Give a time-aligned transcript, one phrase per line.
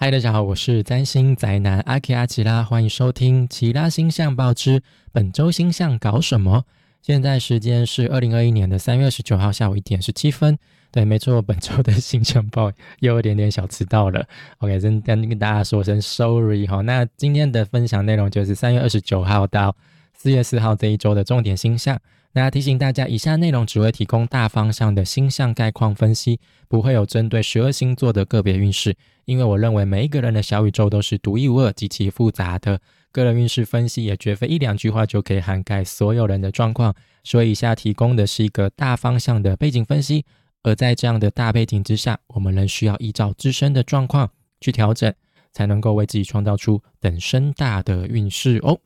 [0.00, 6.64] 嗨，大家好，我是占星宅男阿 K 阿奇拉，欢迎收听《奇拉星象报》之本周星象搞什么。
[7.02, 10.56] 现在时间是二零二一年的三月二十九号下午一点十七分。
[10.92, 14.24] 对，没错，本周的星象报 又有点点小迟到了。
[14.58, 16.80] OK，先跟跟大家说声 sorry 哈。
[16.82, 19.74] 那今天的分享内容就是三月二十九号到
[20.14, 21.98] 四月四号这一周的重点星象。
[22.34, 26.38] 那提醒大家，以下内容只会提供大方向的星象概况分析，
[26.68, 28.94] 不会有针对十二星座的个别运势。
[29.28, 32.80] 因为我认为每一个人的小宇宙都是独一无二、极其复杂的，
[33.12, 36.94] 个人运势分析也绝非一两句话就可以涵盖所有人的状况。
[37.24, 40.24] 所以以下提供的是一个大方向的背景分析，
[40.62, 44.30] 而在这样的大背景之下，我们仍需要依照自身的状况
[44.62, 45.12] 去调整，
[45.52, 48.80] 才能够为自己创造出等身大的运势哦。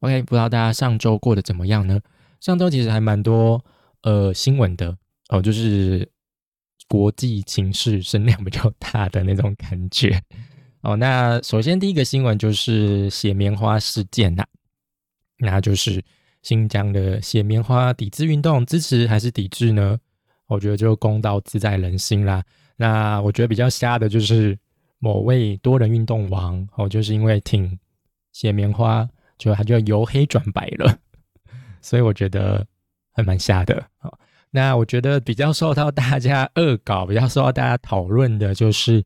[0.00, 2.00] OK，不知道大家上周过得怎么样呢？
[2.40, 3.64] 上周其实还蛮多
[4.02, 4.96] 呃新闻的
[5.28, 6.10] 哦，就是。
[6.88, 10.20] 国际情势声量比较大的那种感觉
[10.82, 10.96] 哦。
[10.96, 14.44] 那首先第一个新闻就是血棉花事件呐，
[15.38, 16.02] 那就是
[16.42, 19.98] 新疆的血棉花抵制运动，支持还是抵制呢？
[20.46, 22.42] 我觉得就公道自在人心啦。
[22.76, 24.56] 那我觉得比较瞎的就是
[24.98, 27.76] 某位多人运动王哦，就是因为挺
[28.32, 30.98] 血棉花，就他就由黑转白了，
[31.82, 32.64] 所以我觉得
[33.12, 34.12] 还蛮瞎的啊。
[34.56, 39.04] 那我觉得比较受到大家恶搞、比较受到大家讨论的，就是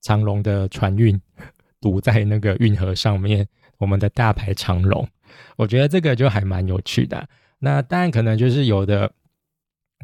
[0.00, 1.20] 长龙的船运
[1.82, 5.06] 堵在那个运河上面，我们的大牌长龙，
[5.56, 7.28] 我觉得这个就还蛮有趣的。
[7.58, 9.12] 那当然可能就是有的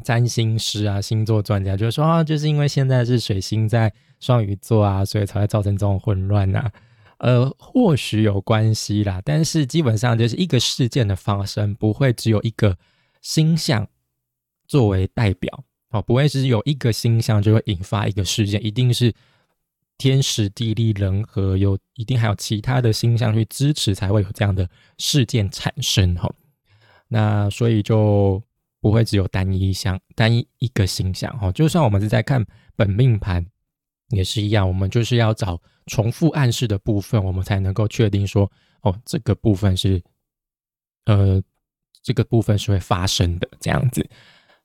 [0.03, 6.69] 占星师啊、星座专家就说啊，就是因为现在是水星在双鱼座啊，所以才会造成这种混乱呐。
[7.17, 12.77] 呃，或许有关系啦，但是基本上就是一个事件的发生，不会只有一个
[13.23, 13.87] 星象。
[14.71, 19.13] 作为代表，哦，不会是有一个星象就会引发一个事件，一定是
[19.97, 26.33] 天时地利人和，有一定还有其他的星象去支持，才会有这样的事件产生，哈。
[27.09, 28.41] 那所以就
[28.79, 31.51] 不会只有单一项、单一一个星象，哈。
[31.51, 32.45] 就算我们是在看
[32.77, 33.45] 本命盘，
[34.11, 38.49] 也是一样，我们就是要找重复暗示的部分，我们才能够确定说，
[38.83, 40.01] 哦，这个部分是，
[41.07, 41.43] 呃，
[42.01, 44.09] 这个部分是会发生的这样子。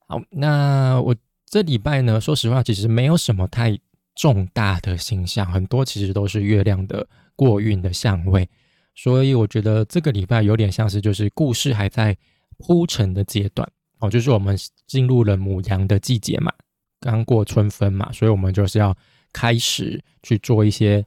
[0.07, 1.15] 好，那我
[1.47, 3.77] 这礼拜呢，说实话，其实没有什么太
[4.15, 8.49] 重大的星象，很多其实都是月亮的过运的相位，
[8.95, 12.17] 所以我觉得这个礼拜有点像是就是故事还在
[12.59, 13.69] 铺陈的阶段
[13.99, 14.57] 哦，就是我们
[14.87, 16.53] 进入了母羊的季节嘛，
[17.01, 18.97] 刚过春分嘛，所以我们就是要
[19.33, 21.05] 开始去做一些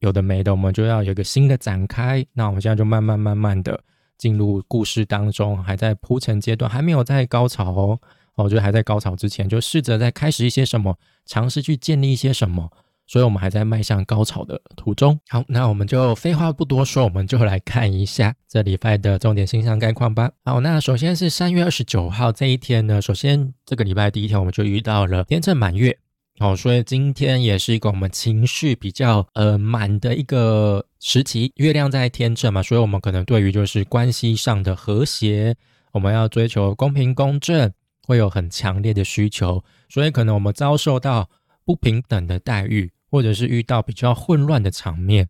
[0.00, 2.24] 有的没的，我们就要有一个新的展开。
[2.32, 3.78] 那我们现在就慢慢慢慢的
[4.16, 8.00] 进入故事当中，还在铺陈阶段，还没有在高潮哦。
[8.36, 12.70] 我觉得还在高潮之前，就试着在开始一些什么，尝试去建立一些什么，
[13.06, 15.20] 所以我们还在迈向高潮的途中。
[15.28, 20.30] 好，那我们就废话不多说，我们就来看一下这礼拜的重点星象概况吧。
[20.44, 25.98] 好，那首先是三月二十九号这一天呢，首先这个礼拜第一天我们就遇到了天秤满月，
[26.38, 35.54] 哦，所以今天也是一个我们情绪比较呃满的一个时期，月亮在天秤嘛，所以我们可能对于就是关系上的和谐，
[35.92, 37.70] 我们要追求公平公正。
[38.06, 41.28] 会有很强烈的需求，所以可能我们遭受到
[41.64, 45.28] 不平等的待遇，或者是遇到比较混乱的场面，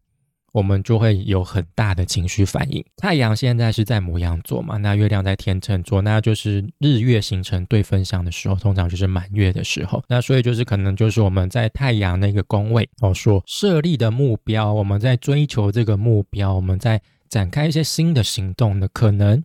[0.53, 2.85] 我们就会有很大的情绪反应。
[2.97, 10.03] 太阳现在是在母羊座嘛，那月亮在天秤座，那就是日月形成对分相的时候，通常就是满月的时候。
[10.09, 19.43] 那所以就是可能就是我们在太阳那个宫位哦，说设立的目标，我们在追求这个目标，我们在展开一些新的行动的可能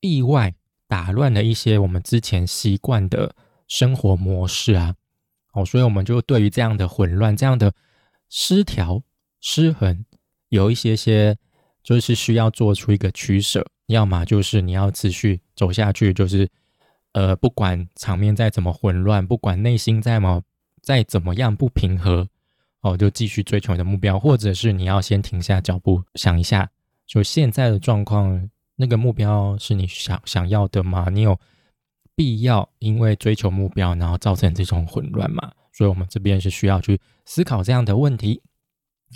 [0.00, 0.54] 意外。
[0.88, 3.36] 打乱了一些我们之前习惯的
[3.68, 4.94] 生活模式啊，
[5.52, 7.74] 哦，所以我们就对于这样的混乱、这样的
[8.30, 9.02] 失调、
[9.40, 10.04] 失衡，
[10.48, 11.36] 有一些些
[11.82, 16.48] 就是需要做出一个取舍，要么就是你要持续走下去，就是
[17.12, 20.42] 呃，不管场面再怎么混乱，不管内心再么
[20.80, 22.26] 再怎么样不平和，
[22.80, 26.70] 哦，就继续追求你的目标，或者是你要先停下脚步，想一下，
[27.06, 28.48] 就现在的状况。
[28.80, 31.08] 那个目标是你想想要的吗？
[31.10, 31.36] 你有
[32.14, 35.52] 必要因为追求目标，然后造成这种混乱吗？
[35.72, 38.40] 所以，我们这边是需要去思考这样的问题。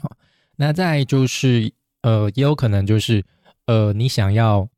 [0.00, 0.17] 好，
[0.56, 1.73] 那再就是，
[2.03, 3.25] 呃，也有可能就是，
[3.67, 4.69] 呃，你想要，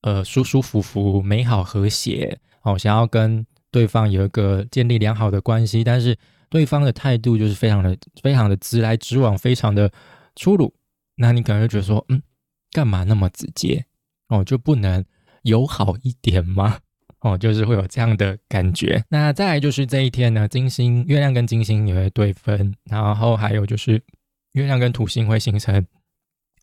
[0.00, 6.16] 呃，舒舒服服、美好和谐，哦，想要跟对方有一个建立良好的关系，但是
[6.48, 9.92] 对方的态度就是非常的、非常的直来直往，非常的
[10.36, 10.74] 粗鲁，
[11.16, 12.22] 那你可能会觉得说，嗯。
[12.74, 13.86] 干嘛那么直接
[14.26, 14.42] 哦？
[14.42, 15.04] 就不能
[15.44, 16.80] 友好一点吗？
[17.20, 19.02] 哦，就是会有这样的感觉。
[19.08, 24.02] 那再来就是这一天呢，金星、月亮跟金星也会对分，然后还有就是
[24.52, 25.86] 月亮跟土星会形成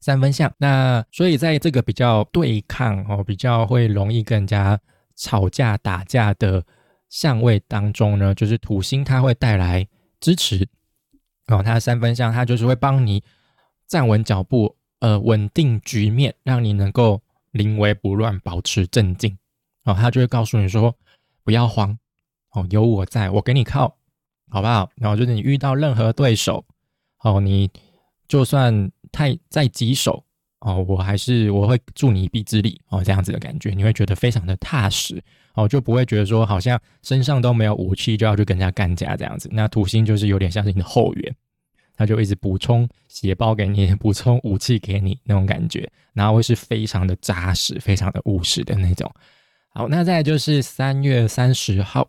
[0.02, 0.54] 三分相。
[0.58, 4.78] 那所以在这个比较对抗哦，比较会容易跟人家
[5.16, 6.64] 吵架打架的
[7.10, 9.88] 相位当中呢，就是土星它会带来
[10.20, 10.68] 支持
[11.48, 13.24] 哦，它三分相它就是会帮你
[13.88, 17.22] 站稳脚步，呃，稳定局面，让你能够
[17.52, 19.38] 临危不乱，保持镇静。
[19.84, 20.96] 哦，他就会告诉你说，
[21.44, 21.98] 不要慌，
[22.54, 23.98] 哦，有我在，我给你靠，
[24.50, 24.92] 好不好？
[24.96, 26.64] 然后就是你遇到任何对手，
[27.24, 27.70] 哦，你
[28.28, 30.24] 就算太再棘手，
[30.60, 35.20] 哦，我还是我会助你一臂之力，哦，这样子的感觉，你会觉得非常的踏实，
[35.56, 39.50] 哦，就不会觉得说好像身上都没有武器就要去跟人家干架这样子。
[39.52, 41.36] 那土星就是有点像是你的后援，
[42.02, 49.10] 他就一直补充血包给你， 补充武器给你那种感觉，然后会是非常的扎实、非常的务实的那种。
[49.70, 52.08] 好，那再就是三月三十号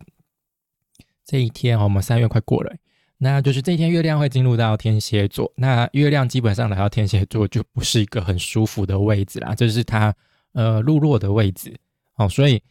[1.23, 2.73] 这一天，我们三月快过了，
[3.19, 5.53] 那就是这一天月亮会进入到天蝎座。
[5.55, 10.13] 那月亮基本上来到天蝎座就不是一个很舒服的位置啦，这是它
[10.53, 11.73] 呃入落的位置
[12.15, 12.27] 哦。
[12.27, 12.61] 所以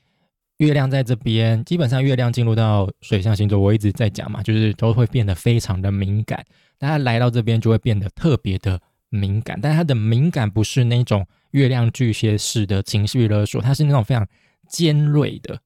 [0.58, 6.44] 月亮在这边，基本上月亮进入到水象星座，我一直在讲嘛，就是都会变得非常的敏感。
[6.82, 14.26] 大家来到这边就会变得特别的敏感，但他的敏感不是那种月亮巨蟹式的情绪勒索，他是那种非常。
[14.69, 15.61] 尖锐的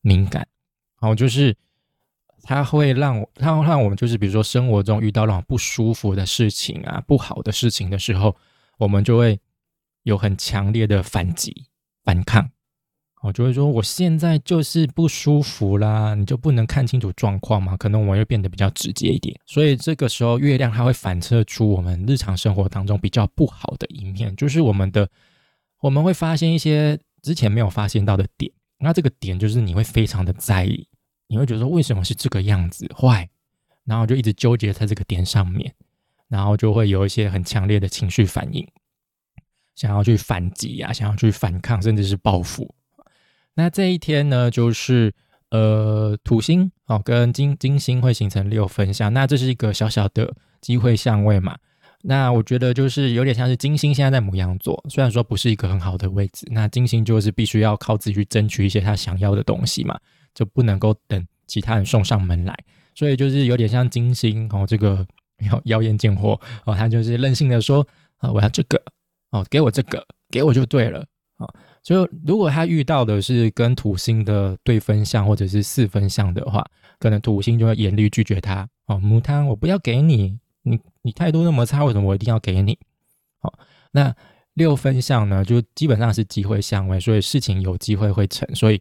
[0.00, 0.48] 敏感，
[1.00, 1.54] 哦，就是
[2.42, 8.34] 他会让它会让我们就是比如说生活中遇到那种不舒服的事情啊、不好的事情的时候，
[8.78, 9.38] 我们就会
[10.04, 11.66] 有很强烈的反击、
[12.02, 12.50] 反抗，
[13.22, 17.76] 我，就会说我现在就是不舒服啦，你就不能看清楚状况吗？
[17.76, 25.08] 可能我们会变得比较直接一点，所以这个时候月亮它会反射出我们日常生活当中比较不好的一面，就是我们的
[25.80, 26.98] 我们会发现一些。
[27.22, 30.88] 之前没有发现到的点，那这个点就是你会非常的在意，
[31.26, 33.28] 你会觉得说为什么是这个样子坏，
[33.84, 35.70] 然后就一直纠结在这个点上面，
[36.28, 38.66] 然后就会有一些很强烈的情绪反应，
[39.74, 42.74] 想要去反击啊，想要去反抗，甚至是报复。
[43.60, 45.12] 那这一天呢，就是
[45.50, 51.58] 呃土星哦跟金金星会形成六分相，那这是一个小小的机会相位嘛。
[52.02, 60.00] 那我觉得就是有点像是金星现在在母羊座，虽然说不是一个很好的位置，那金星就是必须要靠自己去争取一些他想要的东西嘛，
[60.34, 62.56] 就不能够等其他人送上门来，
[62.94, 65.06] 所以就是有点像金星哦，这个
[65.50, 67.86] 妖妖艳贱货哦，他就是任性的说
[68.16, 68.82] 啊，我要这个
[69.32, 71.04] 哦，给我这个，给我就对了。
[71.82, 76.64] 就如果他遇到的是跟土星的对分相或者是四分相的话，
[76.98, 80.38] 可能土星就会严厉拒绝他哦，母汤我不要给你。
[80.62, 82.78] 你你态度那么差，为什么我一定要给你？
[83.38, 83.58] 好，
[83.92, 84.14] 那
[84.52, 88.78] 六分相呢，就基本上是机会相位，所以事情有机会会成，所以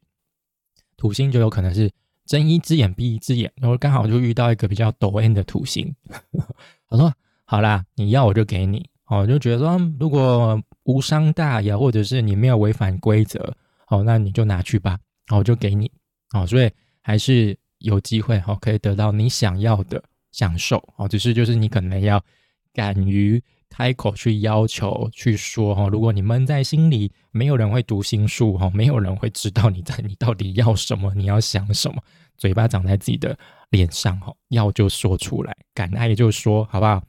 [0.97, 1.89] 土星就有可能是
[2.25, 5.95] 睁一只眼闭一只眼，然后刚好就遇到一个比较抖 N 的土星。
[6.89, 7.13] 我说
[7.45, 13.55] 好啦，你要我就给你，哦，就觉得说如果无伤大雅，或者是你没有违反规则，
[13.85, 14.97] 好，那你就拿去吧，
[15.27, 15.91] 好，我就给你，
[16.29, 16.71] 好，所以
[17.01, 20.03] 还是有机会，好，可以得到你想要的。
[20.31, 22.23] 享受哦，只是就是你可能要
[22.71, 31.99] 敢于开口去要求去说哈，如果你闷在心里，没有人会读心术哈，没有人会知道你在你到底要什么，你要想什么，
[32.37, 33.35] 嘴巴长在自己的
[33.71, 37.03] 脸上哈，要就说出来，敢爱就说，好不好？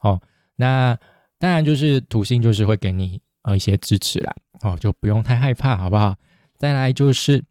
[0.00, 0.20] 好，
[0.56, 0.98] 那
[1.38, 6.14] 当然就是土星就是会给你呃一些支持啦，哦，就不用太害怕，好不好？
[6.58, 7.42] 再来就是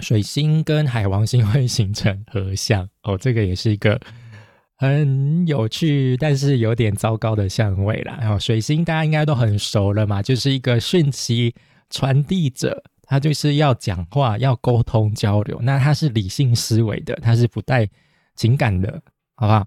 [0.00, 4.00] 水星跟海王星会形成合相哦，这个也是一个。
[4.76, 8.18] 很有趣，但是有点糟糕的相位啦。
[8.20, 11.54] 然后水星大家应该都很熟了嘛，就是一个讯息
[11.90, 15.58] 传递者，他就是要讲话、要沟通交流。
[15.62, 17.88] 那他是理性思维的，他是不带
[18.34, 19.00] 情感的，
[19.36, 19.64] 好不好？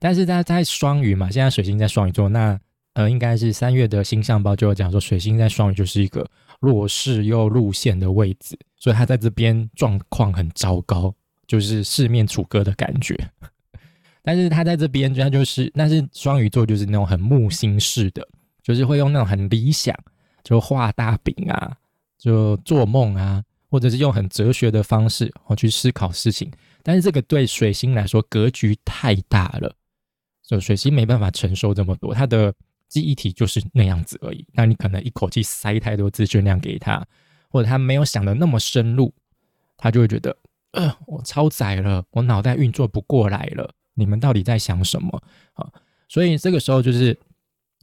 [0.00, 2.58] 但是他在双鱼嘛，现在水星在双鱼座，那
[2.98, 6.28] 呃，应该是三月的星象报就有讲说，水星在双鱼就是一个
[6.58, 11.14] 弱势又路线的位置，所以他在这边状况很糟糕，
[11.46, 13.16] 就是四面楚歌的感觉。
[14.20, 18.26] 但是他在这边，他就是，但是双鱼座就是那种很木星式的，
[18.64, 19.94] 就是会用那种很理想，
[20.42, 21.76] 就画大饼啊，
[22.18, 23.40] 就做梦啊，
[23.70, 26.50] 或者是用很哲学的方式哦去思考事情。
[26.82, 29.72] 但是这个对水星来说格局太大了，
[30.44, 32.52] 就水星没办法承受这么多，它的
[32.88, 34.46] 记忆体就是那样子而已。
[34.52, 37.06] 那你可能一口气塞太多资讯量给他，
[37.48, 39.12] 或者他没有想的那么深入，
[39.76, 40.36] 他就会觉得，
[40.72, 43.74] 呃，我超载了，我脑袋运作不过来了。
[43.94, 45.22] 你们到底在想什么
[45.54, 45.70] 啊？
[46.08, 47.18] 所以这个时候就是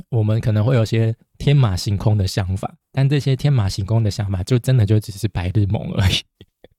[0.09, 6.15] 我们可能会有些天马行空的想法，但这些天马行空的想法就真的就只是白日梦而已。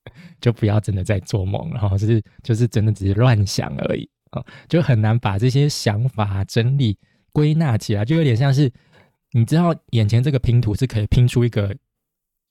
[0.39, 6.97] 就不要真的在做梦，然后就是就是真的只是乱想而已啊，就很难把这些想法整理
[7.37, 8.71] 归纳起来，就有点像是
[9.31, 11.67] 你知道眼前这个拼图是可以拼出一个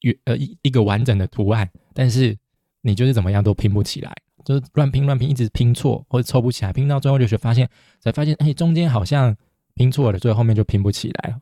[0.02, 2.38] 圆呃一一个完整的图案，但是
[2.82, 4.14] 你就是怎么样都拼不起来，
[4.44, 9.36] 就是乱拼乱拼，一直拼错或者凑不起来，拼到最后就是发现才发现哎中间好像
[9.74, 11.40] 拼错了，最后后面就拼不起来了。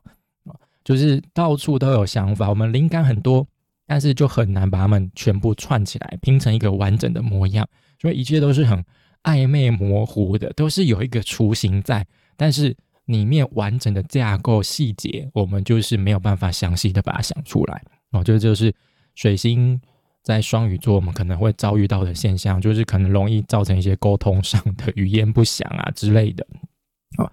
[0.83, 3.47] 就是到处都有想法，我们灵感很多，
[3.87, 7.69] 但是就很难把它们全部串起来，拼成一个完整的模样。
[8.01, 8.83] 所以一切都是很
[9.25, 12.07] 暧昧模糊的，都是有一个雏形在，
[12.39, 12.75] 但是
[13.07, 17.83] 里面完整的架构细节，我们就是没有办法详细的把它想出来。
[18.13, 18.75] 哦，这就是
[19.15, 19.81] 水星
[20.23, 26.47] 在双鱼座，我们可能会遭遇到的现象，就是可能容易造成一些沟通上的语言不详啊之类的。
[27.19, 27.31] 哦，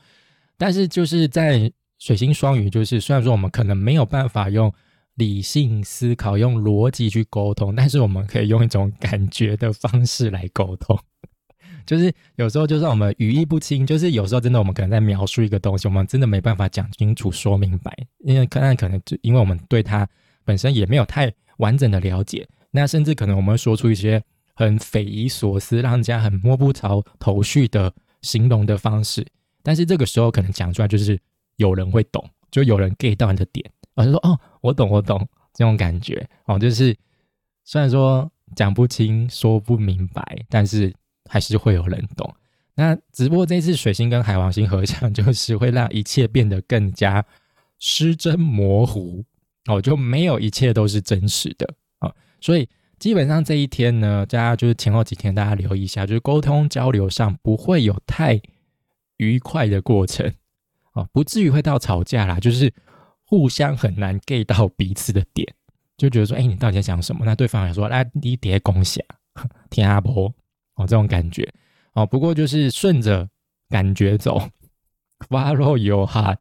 [0.57, 4.73] 但是就是在水星双鱼就是，虽然说我们可能没有办法用
[5.15, 10.99] 理性思考、用逻辑去沟通，但是我们可以用一种感觉的方式来沟通。
[11.91, 20.07] 就是有时候，就是我们语义不清，就是有时候真的我们可能在描述一个东西，我们真的没办法讲清楚、说明白，因为可能可能就因为我们对它
[20.45, 24.23] 本身也没有太完整的了解，那甚至可能我们会说出一些
[24.55, 29.27] 很匪夷所思、让人家很摸不着头绪的形容的方式，
[29.61, 31.19] 但是这个时候可能讲出来就是。
[31.57, 36.27] 有人会懂，就有人 get 到你的点，我就说哦，我懂，我懂这种感觉。
[36.45, 36.95] 哦，就是
[37.65, 40.91] 虽然说讲不清、说不明白，但是
[41.31, 42.29] 还是会有人懂。
[42.75, 47.25] 那只不过这次水星跟海王星合相， 就是会让一切变得更加
[47.79, 49.23] 失真模糊
[49.67, 52.11] 哦，就没有一切都是真实的啊。
[52.41, 52.67] 所以
[52.99, 58.41] 基本上这一天呢，大家就是前后几天，大家留意一下，就是沟通交流上不会有太
[59.17, 60.29] 愉快的过程。
[60.93, 62.73] 哦，不至于会到吵架啦，就是
[63.23, 65.47] 互相很难 get 到彼此的点，
[65.97, 67.23] 就觉得说，哎，你到底在讲什么？
[67.25, 70.33] 那对方也说，来，你叠恭喜啊， 天阿婆，
[70.81, 71.47] 哦，这种感觉，
[71.93, 73.29] 哦，不过就是顺着
[73.69, 74.49] 感觉走
[75.29, 76.37] ，follow your heart，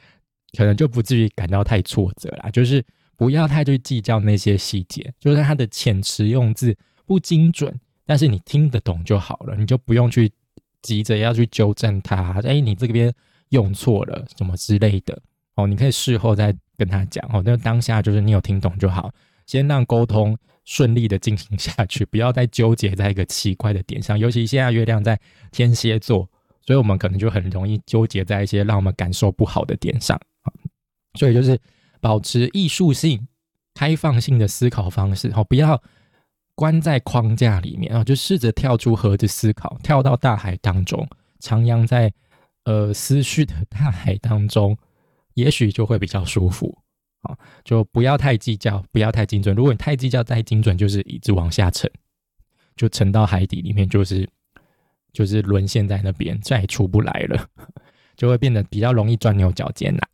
[0.56, 2.84] 可能就不至于感到太挫折啦，就是
[3.16, 10.32] 不要太去计较那些细节，就是他的遣词用字不精准，但是你听得懂就好了，你就不用去
[10.82, 13.12] 急着要去纠正他，哎，你这边。
[13.52, 15.20] 用错了什么之类的
[15.56, 17.42] 哦，你可以事后再跟他讲哦。
[17.44, 19.12] 那当下就是你有听懂就好，
[19.46, 24.18] 先让沟通顺利的进行下去， 不要再纠结在一个奇怪的点上。
[24.18, 25.18] 尤其现在月亮在
[25.50, 26.28] 天蝎座，
[26.66, 30.52] 所以我们可能就很容易纠结在一些让我们感受不好的点上啊。
[31.18, 31.58] 所以就是
[32.00, 33.26] 保持艺术性、
[33.74, 35.82] 开放性的思考方式哦，不要
[36.54, 41.06] 关在框架里面啊，就试着跳出盒子思考，跳到大海当中，
[41.40, 42.12] 徜徉在。
[42.64, 44.78] 呃，思绪的大海当中，
[45.34, 46.78] 也许就会比较舒服
[47.22, 47.36] 啊！
[47.64, 49.54] 就不要太计较，不要太精准。
[49.54, 51.90] 如果你太计较、太精准，就是一直往下沉，
[52.76, 54.28] 就沉到海底里面，就是
[55.12, 57.46] 就是沦陷在那边，再也出不来了，
[58.16, 60.08] 就会变得比较容易钻牛角尖啦。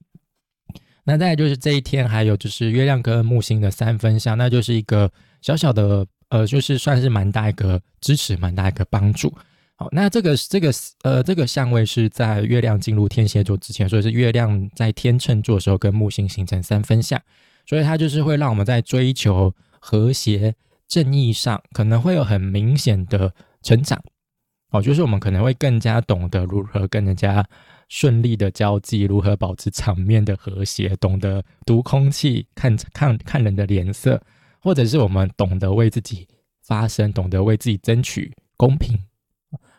[1.05, 5.11] 那再就是这一天，还有就是月亮跟木星的三分相，那就是一个
[5.41, 9.35] 小小的呃，就是算是蛮大一个支持，蛮大一个帮助。
[9.80, 10.73] 好，那这个这个
[11.04, 17.23] 呃，这个相位是在月亮进入天蝎座之前，所以是月亮在天秤座的时候跟木星形成三分相，
[17.64, 20.56] 所以它就是会让我们在追求和谐、
[20.88, 23.32] 正义上可能会有很明显的
[23.62, 24.02] 成长。
[24.70, 27.47] 哦，就是我们可能会更加懂得如何跟人家
[27.88, 34.20] 顺利的交际，如何保持场面的和谐，懂得读空气、看看看人的脸色，
[34.61, 36.26] 或者是我们懂得为自己
[36.66, 38.99] 发声，懂得为自己争取公平。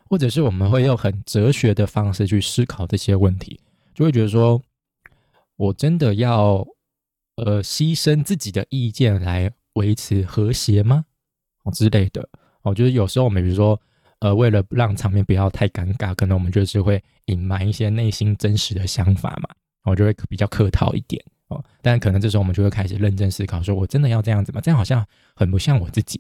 [0.10, 3.60] 或者是我们会用很哲学的方式去思考这些问题，
[3.94, 4.60] 就会觉得说，
[5.56, 6.66] 我真的要
[7.36, 11.06] 呃牺牲自己的意见来维持和谐吗？
[11.64, 12.28] 哦之类的。
[12.64, 13.80] 哦，就是有时候我们比如说，
[14.20, 19.48] 呃，为了让场面不要太尴尬，可能我们就是会隐瞒一些内心真实的想法嘛，
[19.84, 21.64] 我就会比较客套一点哦。
[21.82, 24.60] 但可能这时候我们就会开始认真思考，说我真的要这样子吗？
[24.60, 26.20] 这样好像很不像我自己。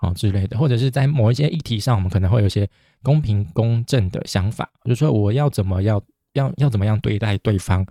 [0.00, 2.68] 哦之类的，或者是在某一些议题上，我们可能会有一些
[3.02, 6.02] 公平公正的想法，就是说我要怎么要
[6.34, 7.86] 要要怎么样对待对方，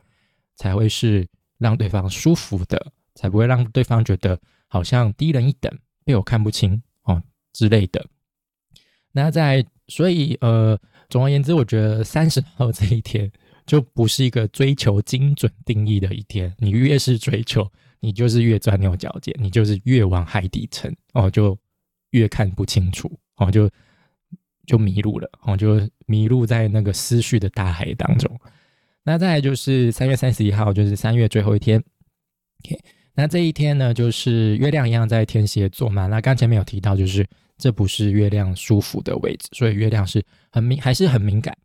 [0.55, 5.71] 才会是让对方舒服的，才不会让对方觉得好像低人一等，
[6.03, 7.21] 被我看不清哦
[7.53, 8.05] 之类的。
[9.11, 13.31] 那在所以呃，总而言之，我觉得三十号这一天
[13.65, 17.67] 就不是一个追求精准定义的一天，你越是追求，
[17.99, 21.57] 你就是越钻牛角尖，你就是越往海底沉哦就。
[22.15, 23.69] 越看不清楚哦，就
[24.65, 28.39] 就迷路了哦，就迷路在那个思绪的大海当中。
[29.03, 31.83] 那再来就是三月三十一号，就是三月最后一天。
[33.13, 36.07] 那这一天呢，就是月亮一样在天蝎座嘛。
[36.07, 37.25] 那刚前面有提到，就是
[37.57, 41.55] 这不是月亮舒服的位置，所以月亮是很敏，还是很敏感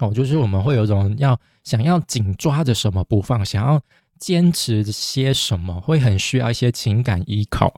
[0.00, 0.12] 哦。
[0.14, 3.80] 就是我们会有一种要想要紧抓着什么不放，想要
[4.18, 7.74] 坚持些什么，会很需要一些情感依靠。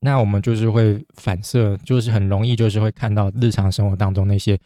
[0.00, 4.58] 那我们就是会反射，就是很容易就是会看到日常生活当中那些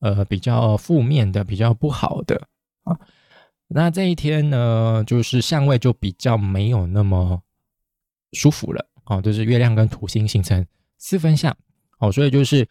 [0.00, 2.40] 呃比较负面的、比较不好的
[2.84, 2.98] 啊。
[3.68, 7.40] 那这一天呢，就是相位就比较没有那么
[8.32, 10.66] 舒服了哦，就是月亮跟土星形成
[10.98, 11.56] 四分相
[11.98, 12.66] 哦，所以就是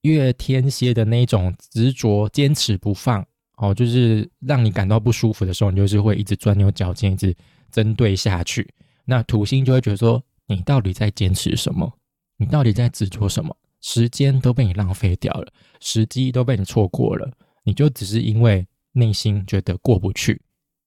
[0.00, 3.22] 月天蝎的那种执着、坚持不放
[3.56, 7.36] 哦，就是让你感到不舒服的时候，你就是会一直钻牛角尖，一直
[7.70, 8.66] 针对下去。
[9.04, 11.90] 那土星就会觉得说，你到底在坚持什么？
[12.36, 13.56] 你到底在执着什么？
[13.80, 17.30] 时间都被你浪费掉了，时机都被你错过了，
[17.62, 18.66] 你就只是因为。
[18.92, 20.42] 内心觉得过不去，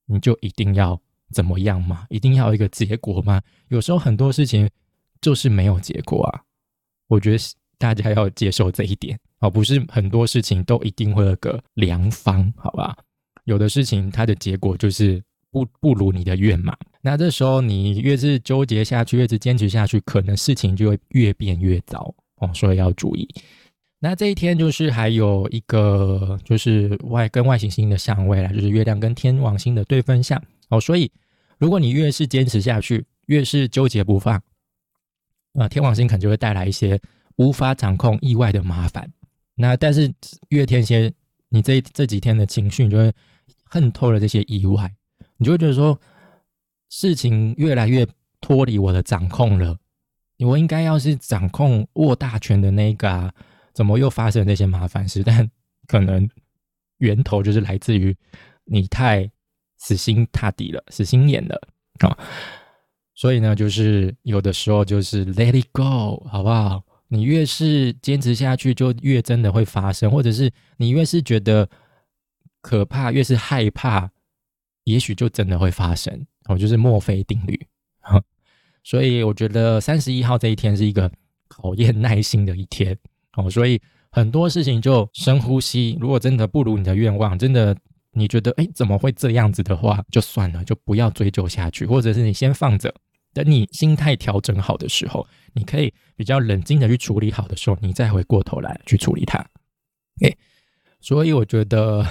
[0.07, 1.01] 你就一定要
[1.31, 2.05] 怎么样吗？
[2.09, 3.41] 一定要一个结果吗？
[3.69, 4.69] 有时候很多事情
[5.21, 6.41] 就是没有结果啊。
[7.07, 7.37] 我觉得
[7.77, 12.93] 大家要接受这一点哦，不是很多事情都一定会有个良方，好吧？
[13.45, 16.75] 有的事情它的结果就是不不如你的愿嘛。
[17.01, 23.27] 那这时候你越是纠结下去，越是坚持下去，可能事情就会越变越糟哦，所以要注意。
[23.99, 30.81] 那这一天就是还有一个就是外跟外行星的相位啦，就是月亮跟天王星的对分相哦。
[30.81, 31.09] 所以
[31.57, 34.41] 如果你越是坚持下去，越是纠结不放，
[35.53, 36.99] 呃，天王星可能就会带来一些
[37.37, 39.09] 无法掌控意外的麻烦。
[39.55, 40.11] 那但是
[40.49, 41.13] 月天蝎，
[41.47, 43.13] 你这这几天的情绪就会
[43.63, 44.91] 恨透了这些意外，
[45.37, 45.99] 你就会觉得说
[46.89, 48.07] 事情越来越
[48.41, 49.77] 脱离我的掌控了。
[50.39, 53.33] 我应该要是掌控握大权的那个啊。
[53.73, 55.23] 怎么又发生那些麻烦事？
[55.25, 55.49] 但
[55.87, 56.29] 可能
[56.99, 58.15] 源头就是来自于
[58.65, 59.27] 你太
[59.77, 61.59] 死心塌地了，死心眼了
[62.01, 62.15] 啊！
[63.15, 66.83] 所以呢，就是有的时候就是 let it go，好不好？
[67.07, 71.67] 你越是坚持下去，就越真的会发生；或者是你越是觉得
[72.61, 74.11] 可怕，越是害怕，
[74.83, 76.25] 也许就真的会发生。
[76.45, 77.67] 哦，就是墨菲定律。
[78.83, 81.09] 所以我觉得三十一号这一天是一个
[81.47, 82.97] 考验耐心的一天。
[83.37, 83.81] 哦，所以
[84.11, 85.97] 很多事情就深呼吸。
[86.01, 87.75] 如果真的不如你的愿望，真的
[88.11, 92.93] 你觉得哎怎么会这样子的话，就算了，就不要追究下去，或者是你先放着，
[93.33, 99.39] 等你心态调整好的时候，你可以比较冷静的去处理好的时候，你再回过头来去处理它。
[100.21, 100.35] 哎，
[100.99, 102.05] 所以我觉得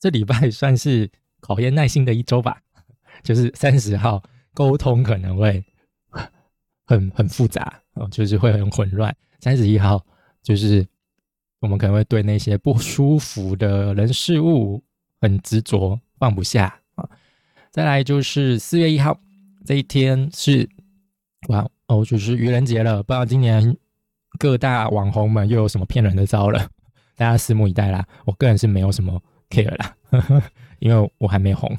[0.00, 1.08] 这礼拜算是
[1.46, 2.60] 考验耐心的一周吧。
[3.22, 5.64] 就是三十号沟通可能会
[6.84, 9.14] 很很复杂哦，就是会很混乱。
[9.40, 10.04] 三十一号。
[10.42, 10.86] 就是
[11.58, 14.80] 我们可能会对那些不舒服的人事物
[15.20, 17.04] 很执着，放不下啊。
[17.72, 19.18] 再来就是四月一号
[19.64, 20.70] 这一天是
[21.48, 23.02] 哇哦，就是愚人节了。
[23.02, 23.76] 不知道今年
[24.38, 26.60] 各大网红们又有什么骗人的招了，
[27.18, 28.06] 大家拭目以待啦。
[28.24, 29.96] 我个人是没有什么 care 啦，
[30.78, 31.76] 因为我还没红。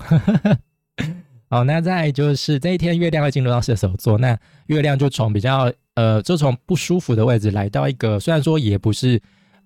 [1.50, 5.72] 好，那再就是这一天月亮会进入到射手座，那月亮就从比较。
[5.98, 9.20] 呃，就从不舒服的位置来到一个，虽然说也不是，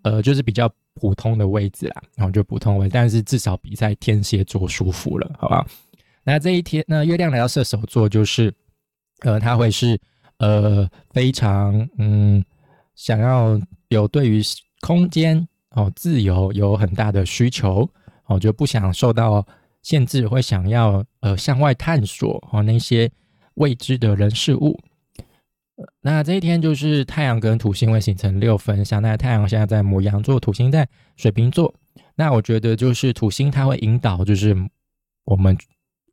[0.03, 5.67] 呃，就是比较普通的位置啦，然后就普通位，但是至少比在天蝎座舒服了，好吧？
[6.23, 8.49] 那这一天，那月亮来到射手座，就是，
[9.23, 9.99] 呃，他会是，
[10.37, 12.41] 呃，非常，嗯，
[12.95, 14.41] 想要有对于
[14.79, 17.85] 空间哦自由有很大的需求，
[18.31, 19.45] 哦，就不想受到
[19.81, 23.11] 限制，会想要呃向外探索哦那些
[23.55, 24.79] 未知的人事物。
[25.99, 31.73] 那这一天就是太阳跟土星会形成六分相，那太阳现在在母羊座，土星在水瓶座。
[32.15, 34.55] 那我觉得就是土星它会引导，就是
[35.25, 35.57] 我们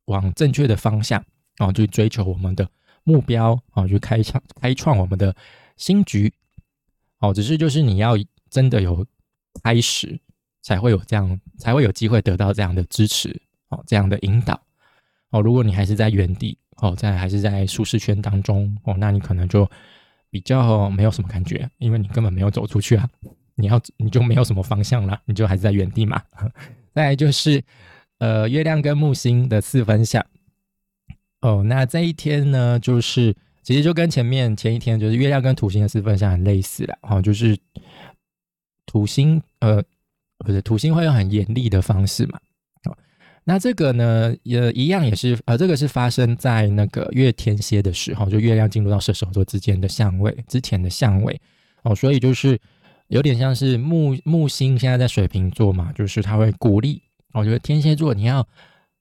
[0.06, 1.22] 往正确的方向
[1.58, 2.66] 哦，去追求我们的
[3.04, 5.36] 目标哦，去开创开创我们的
[5.76, 6.32] 新局
[7.20, 7.32] 哦。
[7.32, 8.14] 只是就是你要
[8.48, 9.06] 真的有
[9.62, 10.18] 开始，
[10.62, 14.60] 才会有这样，才会有机会得到这样的支持哦，这样的引导
[15.30, 15.40] 哦。
[15.40, 16.58] 如果你还是在原地。
[16.80, 19.68] 哦，在还是在舒适圈当中哦，那你可能就
[20.30, 23.10] 比较没有什么感觉，因为你根本没有走出去啊，
[23.56, 26.22] 你要你就没有什么方向了，你就还是在原地嘛。
[26.94, 27.60] 再来就是
[28.18, 30.24] 呃，月亮跟木星的四分相
[31.40, 37.58] 哦，那这一天呢，就是其实就跟前面前一天就是月亮跟土星的四分相很类似了，哦，就是
[38.86, 39.82] 土星呃
[40.44, 42.38] 不是土星会用很严厉的方式嘛。
[42.84, 42.96] 哦
[43.44, 51.40] 那这个呢，也一样，也是呃，这个是发生在那个月天蝎的时候，就月亮进入到射手座之间的相位之前的相位
[51.82, 52.60] 哦，所以就是
[53.06, 57.00] 有点像是木木星现在在水瓶座嘛，就是他会鼓励，
[57.32, 58.46] 我觉得天蝎座你要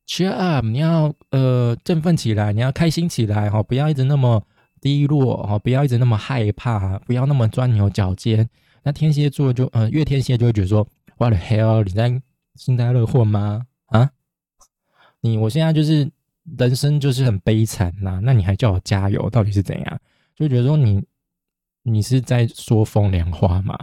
[0.07, 4.41] cheer up，你要呃振奋起来，你要开心起来哈，不要一直那么
[4.79, 8.47] 低落哈，不要一直那么害怕，不要那么钻牛角尖。
[8.83, 11.83] 那天蝎座就呃月天蝎就会觉得说，What the hell？
[11.83, 12.21] 你在
[12.55, 13.67] 幸灾乐祸吗？
[13.87, 14.11] 啊？
[15.21, 16.09] 你我现在就是
[16.57, 19.99] 人生就是很悲惨呐，那你还叫我加油，到底是怎样？
[20.35, 21.03] 就觉得说你
[21.83, 23.77] 你是在说风凉话嘛？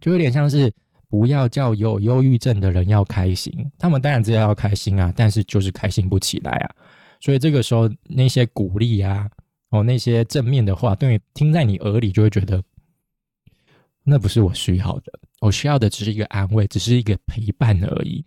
[0.00, 0.72] 就有点像是
[1.08, 6.74] 不要叫有忧郁症的人要开心，他们当然知道要开心啊，但是就是开心不起来啊。
[7.20, 9.30] 所以这个时候那些鼓励啊，
[9.68, 12.62] 哦那些正面的话，对听在你耳里就会觉得
[14.02, 18.24] 那不是我需要的，我需要的只是一个安慰，只是一个陪伴而已。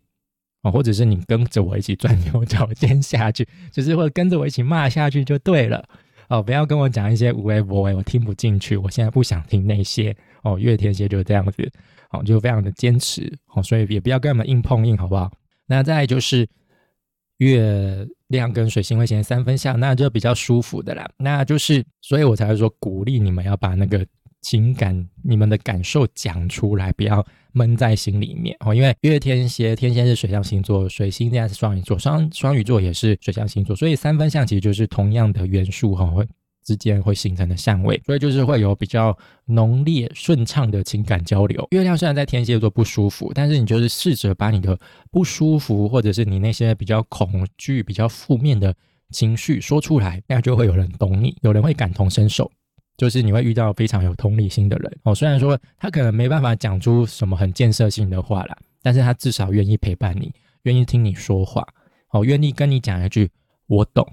[0.64, 5.88] 哦，或者是你跟着我一起钻牛角尖下去，就是或者跟着我一起骂下去就对了。
[6.28, 8.76] 哦，不要跟我讲一些无谓无谓，我听不进去。
[8.76, 10.14] 我现在不想听那些。
[10.44, 11.72] 哦，月天蝎就这样子，
[12.12, 13.32] 哦，就非常的坚持。
[13.54, 15.32] 哦，所以也不要跟他们硬碰硬，好不好？
[15.68, 16.46] 那再就是
[17.38, 21.10] 月亮跟水星会形成三分相，那就比较舒服的啦。
[21.18, 24.06] 那就是，所以我才会说鼓励你们要把那个。
[24.46, 28.76] 情感，你们的感受讲出来，不要闷在心里面哦。
[28.76, 36.24] 因为月天蝎，天蝎是水象星座，水星现在是双鱼座，双双鱼座也是水象星座，所以三分相其实就是同样的元素哈，会
[36.64, 41.68] 之间会形成的相位，所以就是会有比较浓烈、顺畅的情感交流。
[41.72, 44.78] 月亮虽然在天蝎座不舒服，但是你就是试着把你的
[45.10, 48.76] 不舒服，或者是你那些比较恐惧、比较负面的
[49.10, 52.52] 情绪说出来，那就会有人懂你，有人会感同身受。
[52.98, 60.32] 就是你会遇到非常有同理心的人哦，虽然说他可能没办法讲出什么很建设性的话啦，但是他至少愿意陪伴你，
[60.64, 61.68] 愿意听你说话，
[62.12, 63.30] 哦，愿意跟你讲一句
[63.68, 64.08] 我懂，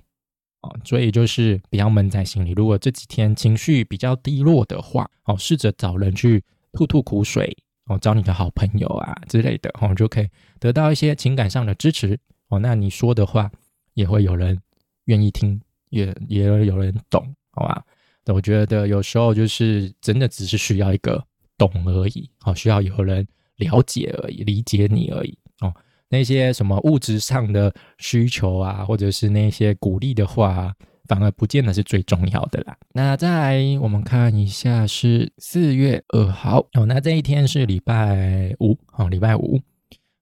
[0.63, 2.53] 哦，所以就是不要闷在心里。
[2.53, 6.43] 如果这几天情绪比较低落的话，哦，试着找人去
[6.73, 12.19] 吐吐苦水，哦，找你的好朋友啊之类的，哦，就可以得到一些情感上的支持，
[12.49, 13.49] 哦，那你说的话
[13.95, 14.59] 也会有人
[15.05, 17.85] 愿意听，也也有人懂，好吧？
[18.27, 21.23] 我觉得有时候就是真的只是需要一个
[21.59, 25.75] 懂而已，哦，需要有人了解而已，理解你而已，哦，
[26.09, 30.73] 那些什么物质上的需求啊，或者是那些鼓励的话，
[31.07, 32.77] 反而不见得是最重要的啦。
[32.93, 39.61] 那再来我们看一下是四月二号，哦，那这一天是礼拜五，哦，礼拜五，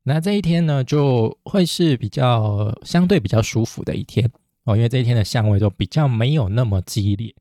[0.04, 4.30] 那这一天呢就会是比较相对比较舒服的一天，
[4.64, 7.34] 哦，因为这一天的相位都比较没有那么激烈。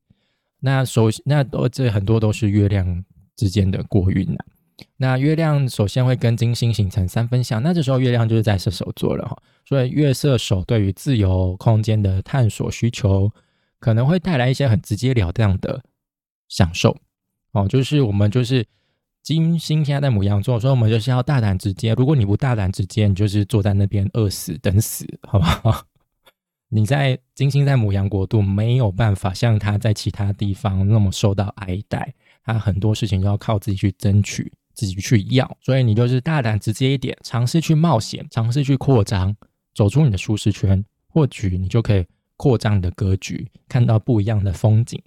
[0.59, 3.03] 那首那都这很多都是月亮
[3.35, 4.37] 之间的过运呐。
[4.97, 9.37] 那月亮首先会跟金星形成三分相，那这时候月亮就是在射手座了哈。
[9.65, 13.29] 所以月射手对于自由空间的探索需求，
[13.79, 15.83] 可能会带来一些很直截了当的
[16.47, 16.95] 享受
[17.51, 17.67] 哦。
[17.67, 18.65] 就是我们就是
[19.21, 21.93] 金星现在在母羊座，所以我们就是要大胆直接。
[21.93, 25.85] 如果你不大胆直接，你就是坐在那边饿死等死，好不好？
[26.71, 39.35] 你在金星在母羊国度没有办法像他在其他地方那么受到爱戴，他很多事情都要靠自己去争取，自己去要，所以你就是大胆直接一点，尝试去冒险，尝试去扩张，
[39.73, 42.05] 走出你的舒适圈，或许你就可以
[42.37, 45.01] 扩张你的格局，看到不一样的风景。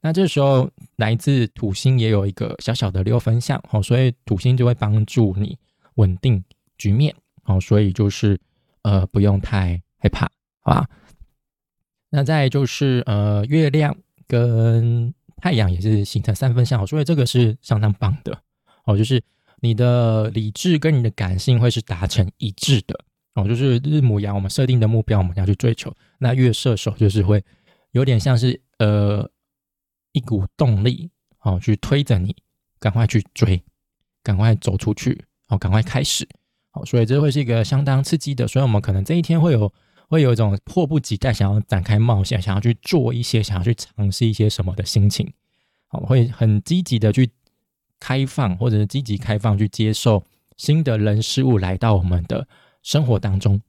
[0.00, 5.58] 那这时候来自土星也有一个小小的六分相，哦，所以土星就会帮助你
[5.94, 6.44] 稳定
[6.76, 8.38] 局面，哦，所以就是
[8.82, 10.30] 呃不用太害怕。
[10.68, 10.88] 啊，
[12.10, 18.42] 那再就是呃，月亮跟太阳也是形成三分相，所以这个是相当棒的
[18.84, 18.96] 哦。
[18.96, 19.22] 就是
[19.60, 22.98] 你的理智跟你的感性会是达成一致的
[23.34, 23.46] 哦。
[23.46, 27.44] 就是日母羊，我们设定的目标我们要去追求，那月射手就是会
[27.92, 29.30] 有点像是呃
[30.12, 32.34] 一股动力哦，去推着你
[32.78, 33.62] 赶快去追，
[34.22, 36.26] 赶快走出去哦，赶快开始
[36.72, 36.84] 哦。
[36.84, 39.72] 所以这会是一个相当刺激的，所以我们可能这一天会有。
[40.08, 45.32] 会有一种迫不及待想要展开冒险，想要去做一些，想要去尝试一些什么的心情，
[45.86, 47.30] 好，会很积极的去
[48.00, 50.24] 开放，或者是积极开放去接受
[50.56, 52.48] 新的人事物来到我们的
[52.82, 53.60] 生活当中。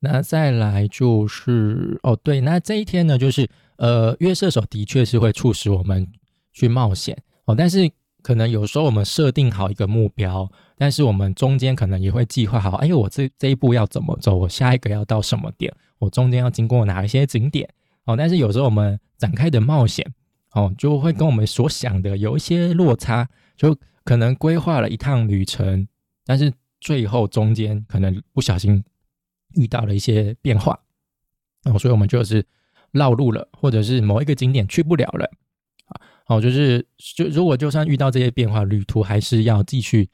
[0.00, 6.10] 那再来就是哦，对，那这一天呢，就是呃，月射手的确是会促使我们
[6.52, 7.90] 去冒险哦，但是。
[8.22, 14.36] 可能有时候我们设定好一个目标，但是我们中间可能也会计划好，哎，我这这一步要怎么走？
[14.36, 15.74] 我下一个要到什么点？
[15.98, 17.68] 我中间要经过哪一些景点？
[18.04, 20.04] 哦，但是有时候我们展开的冒险，
[20.52, 25.86] 哦，就会跟我们所想的有一些落差，就可能规划了一趟旅程，
[26.24, 28.82] 但是最后中间可能不小心
[29.54, 30.78] 遇到了一些变化，
[31.64, 32.44] 哦，所以我们就是
[32.90, 35.30] 绕路了，或者是某一个景点去不了了。
[36.36, 36.84] 哦，就是
[37.16, 40.08] 就如果就算遇到这些变化，旅途还是要继续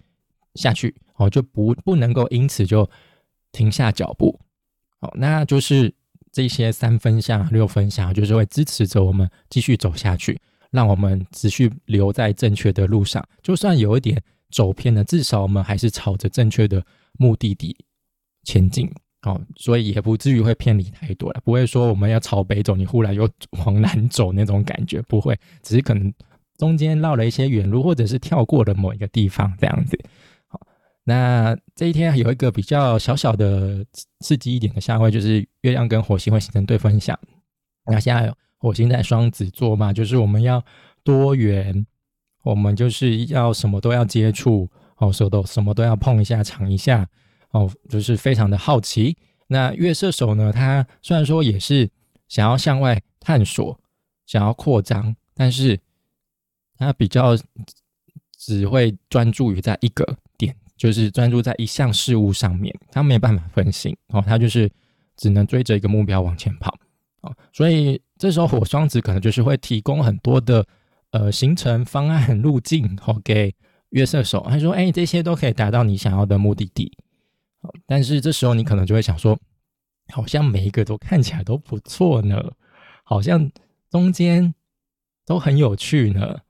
[0.55, 2.89] 下去哦，就不不能够因此就
[3.53, 4.41] 停下脚步。
[5.01, 5.95] 好，那就是
[6.33, 13.27] 这些三分相、六分相，就是会支持着我们继续走下去，让我们持续留在正确的路上。
[13.43, 16.85] 就算有一点走偏了，至少我们还是朝着正确的
[17.19, 17.77] 目的地
[18.45, 18.91] 前进。
[19.23, 23.29] 哦，所以也不至于会偏离太多了，不会说我们要朝北走，你忽然又
[23.65, 26.13] 往南走那种感觉，不会，只是可能
[26.57, 29.99] 中间绕了一些远路，或者是跳过了某一个地方这样子。
[30.47, 30.61] 好，
[31.03, 33.85] 那这一天有一个比较小小的
[34.21, 37.19] 刺激一点的相位，就是月亮跟火星会形成对分相。
[37.87, 40.65] 那现在火星在双子座嘛，就是我们要
[41.03, 41.85] 多元，
[42.45, 47.09] 我们就是要什么都要接触，哦，什么都什么都要碰一下、尝一下。
[47.51, 49.17] 哦，就是非常的好奇。
[49.47, 50.53] 那月射手呢？
[50.53, 51.89] 他虽然说也是
[52.29, 53.79] 想要向外探索，
[54.27, 55.79] 想要扩张，但是
[56.77, 57.35] 他比较
[58.37, 60.05] 只会专注于在一个
[60.37, 64.71] 点，就是专注在一项事物上面，他没办法分心哦，他就是
[65.17, 66.77] 只能追着一个目标往前跑
[67.23, 67.35] 哦。
[67.53, 70.67] 所以这时候火双子可能就是会提供很多的
[71.13, 73.55] 呃行程方案路径哦给
[73.91, 76.93] 月射手，他说：“哎，这些都可以达到你想要的目的地。”
[77.87, 79.39] 但是这时候你可能就会想说，
[80.13, 82.53] 好像每一个都看起来都不错呢，
[83.05, 83.51] 好像
[83.91, 84.55] 中间
[85.27, 86.41] 都很有趣呢，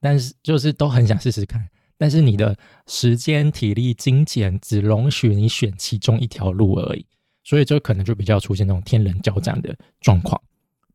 [0.00, 7.06] 但是就是都很想试试看，但是你的时间、体力、金钱只容许你选其中一条路而已，
[7.44, 10.40] 所以就可能就比较出现那种天人交战的状况，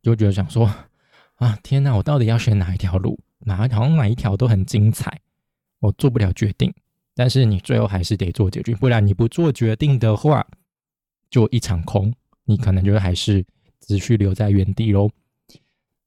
[0.02, 0.66] 就觉得想说
[1.36, 3.20] 啊，天哪，我到底要选哪一条路？
[3.46, 5.20] 哪好像哪一条都很精彩，
[5.80, 6.74] 我做不了决定。
[7.16, 10.46] 但是你最后还是得做决定，不然你不做决定的话，
[11.30, 12.14] 就一场空，
[12.46, 13.46] 你可能就还是
[13.82, 15.10] 持续留在原地喽。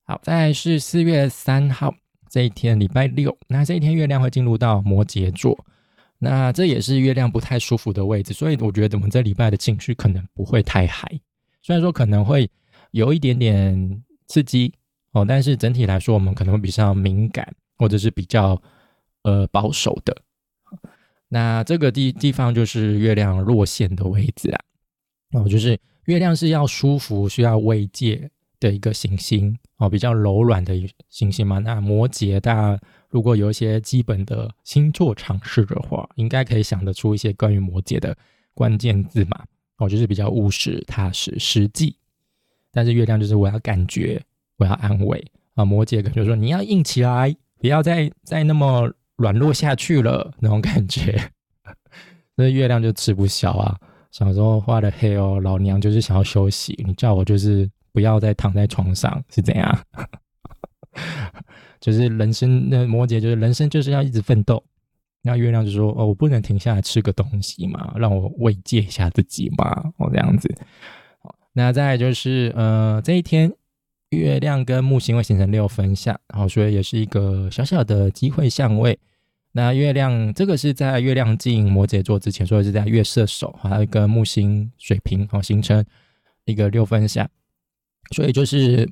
[0.04, 1.94] 好，再是四月三号
[2.28, 5.58] 这一天，礼拜六，那这一天月亮会进入到摩羯座，
[6.18, 11.08] 那这也是月亮不太舒服的位置，所以我觉得我们这礼拜的情绪可能不会太嗨，
[11.62, 12.50] 虽然说可能会
[12.92, 14.72] 有一点点刺激
[15.12, 18.60] 哦，但是整体来说，我们可能会比较敏感，或者是比较
[19.22, 20.16] 呃保守的。
[21.28, 24.60] 那这个地地方就是月亮落线的位置啊，
[25.32, 30.72] 哦，就是月亮是要舒服、需要慰藉的一个行星哦，比较柔软的
[31.08, 31.58] 行星嘛。
[31.58, 38.16] 那摩羯，大家如果有一些基本的星座常识的话，应该可以想得出一些关于摩羯的
[38.54, 39.44] 关键字嘛。
[39.78, 41.96] 哦，就是比较务实、踏实、实际。
[42.70, 44.22] 但是月亮就是我要感觉，
[44.58, 45.22] 我要安慰
[45.54, 45.64] 啊。
[45.64, 48.94] 摩羯可能就说你要硬起来，不要再再那么。
[49.16, 51.18] 软弱下去了那种感觉，
[52.36, 53.76] 那月亮就吃不消啊！
[54.10, 59.78] 小时候画的黑哦，老娘就是想要休息，你叫我就是不要再躺在床上是怎样？
[61.80, 64.62] 就是人生那摩羯就是人生就是要一直奋斗，
[65.22, 70.54] 那月亮就说哦，我不能停下来吃个东西嘛，让我慰藉一下自己嘛，哦这样子。
[71.52, 73.52] 那再就是呃这一天。
[74.16, 78.98] 月亮跟木星会形成六分相，然后所以也是一个小小的机会相位。
[79.52, 85.84] 那月亮这个是在月亮进摩羯座之前，所以是在月射手，还有跟木星水平，好形成
[86.44, 87.28] 一个六分相。
[88.14, 88.88] 所以就是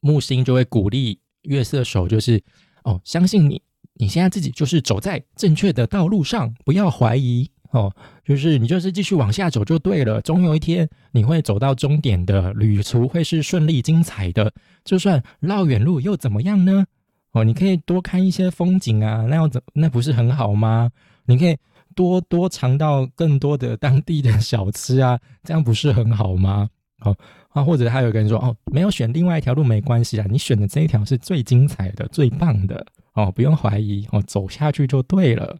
[0.00, 2.42] 木星就会鼓励月射手，就是
[2.84, 3.62] 哦，相信你，
[3.94, 7.50] 你现在自己就是走在正确的道路上，不要怀疑。
[7.70, 7.92] 哦，
[8.24, 14.52] 就是你就是继续往下走就对了，总有一天你会走到终点的，旅途会是顺利精彩的。
[14.84, 16.84] 就算绕远路又怎么样呢？
[17.32, 20.90] 哦，你可以多看一些风景啊，那样怎那不是很好吗？
[21.26, 21.56] 你可以
[21.94, 26.68] 多多尝到更多的当地的小吃啊，这样不是很好吗？
[26.98, 27.14] 好
[27.50, 35.56] 啊，或者还有一个人说哦，没有选另外一条路没关系啊，你选的这一条是最精彩的、最棒的哦，不用怀疑哦，走下去就对了。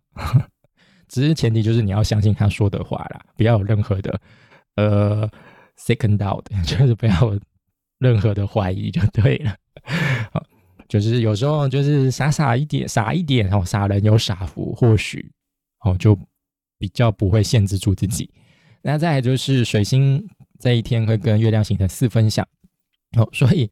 [1.11, 4.21] 只是前提就是你要相信他说的话啦，不要有任何的
[4.77, 5.29] 呃
[5.77, 7.41] second doubt， 就是不要有
[7.99, 9.57] 任何的怀疑就对了。
[10.33, 10.41] 好，
[10.89, 15.31] 就是有时候就是傻傻一点，傻一点哦，傻人有傻福，或许
[15.85, 16.17] 哦就
[16.79, 18.31] 比较不会限制住自己。
[18.83, 20.25] 那再来就是水星
[20.61, 22.47] 这一天会跟月亮形成四分相，
[23.19, 23.71] 哦，所以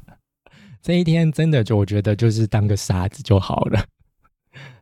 [0.82, 3.84] 这一天真的就我觉得就是当个傻子就好了。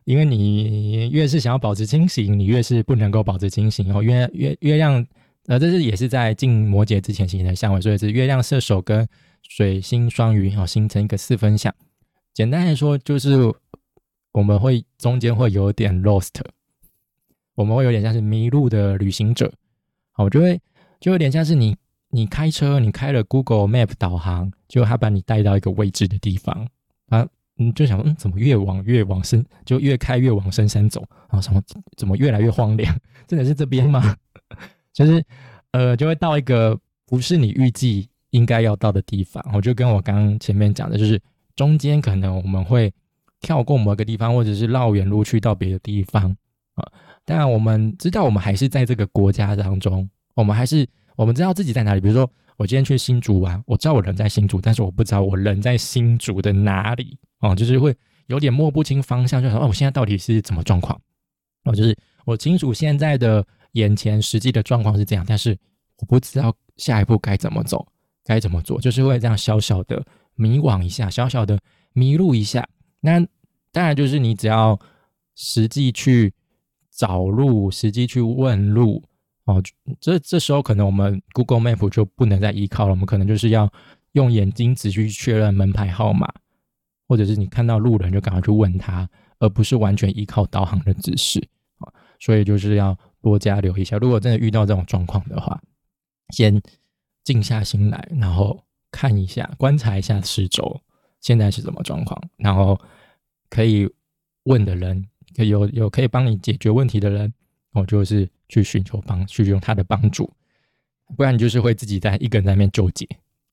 [0.05, 3.85] 因为你越是想要保持清醒，你越是不能够保持清醒。
[3.87, 5.05] 然后月月月亮，
[5.47, 9.07] 呃，这是也是在进摩羯之前形成的相位，所以是月亮射手跟
[9.41, 11.73] 水星双鱼，哦，形成一个四分相。
[12.33, 13.51] 简单来说，就是
[14.31, 16.33] 我们会中间会有点 lost，
[17.55, 19.51] 我们会有点像是迷路的旅行者。
[20.11, 20.61] 好，就会
[20.99, 21.75] 就有点像是你
[22.09, 26.67] 你开车，你开了 Google Map 导航，就他把你带到一个未知的地方
[27.07, 27.27] 啊。
[27.57, 31.61] 嗯，就想，嗯，怎么越往越往深，就越开越往深山走，然后什么
[31.95, 32.93] 怎么越来越荒凉？
[33.27, 34.15] 真的是这边吗？
[34.93, 35.23] 就是
[35.71, 39.43] 呃，就会到一个不是你预计应该要到的地方。
[39.53, 41.21] 我就跟我刚刚前面讲的，就是
[41.55, 42.93] 中间可能我们会
[43.41, 46.35] 跳过某个地方，或者是绕远路去到别的地方
[46.75, 46.85] 啊。
[47.25, 52.01] 当然，我们知道我们还是在这个国家当中，我们还是我们知道自己在哪里。
[52.01, 57.17] 比如说，我今天去新竹玩，我知道我人在新竹，但是我不知道我人在新竹的哪里
[57.51, 57.95] 哦，就是会
[58.27, 60.99] 有点摸不清方向，就说哦，我现在到底是怎么状况？
[61.63, 65.57] 哦，就是我清楚现在的眼前实际的状况是这样，但是
[65.97, 67.85] 我不知道下一步该怎么走，
[68.23, 70.03] 该怎么做，就是会这样小小的
[70.35, 71.59] 迷惘一下，小小的
[71.93, 72.67] 迷路一下。
[73.01, 73.19] 那
[73.71, 74.79] 当然就是你只要
[75.35, 76.33] 实际去。
[76.97, 79.03] 找路，实际去问路
[79.43, 79.61] 哦。
[79.99, 83.69] 这这时候可能我们 Google Map 就不能再依靠了，我们可能就是要
[84.13, 86.25] 用眼睛仔细确认门牌号码，
[87.07, 91.45] 或者是你看到路人就赶快去问他，而不是完全依靠导航的指示
[91.77, 91.91] 啊。
[92.19, 95.61] 所以就是要多加留意一下，如果真的遇到这种状况的话，
[96.29, 96.61] 先
[97.23, 100.81] 静下心来，然后看一下，观察一下四周
[101.21, 102.79] 现在是什么状况，然后
[103.49, 103.89] 可以
[104.43, 105.07] 问的人。
[105.37, 107.33] 有有可以帮你解决问题的人，
[107.73, 110.31] 我就是去寻求帮，去用他的帮助，
[111.17, 113.05] 不然你就是会自己在一个人在那边纠结，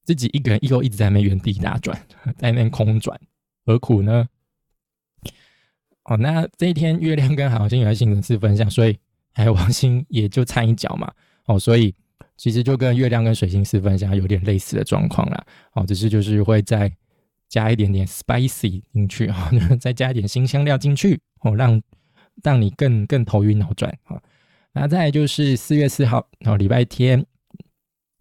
[0.04, 2.00] 自己一个人又一直在那边原地打转，
[2.38, 3.20] 在那边空转，
[3.64, 4.29] 何苦呢？
[6.05, 8.98] 哦，那这一天月亮跟海王星也在形成四分相，所以
[9.33, 11.12] 海王星也就掺一脚嘛。
[11.46, 11.94] 哦，所以
[12.37, 15.46] 其实就跟月亮跟水星四分相有点类似的状况啦。
[15.75, 16.92] 哦，只是就是会再
[17.48, 21.20] 加一点点 spicy 进去啊， 再加一点新香料进去。
[21.40, 21.81] 哦，让
[22.42, 24.20] 让你更更头晕脑转啊！
[24.72, 27.27] 那再就是四月四号，然后礼拜天，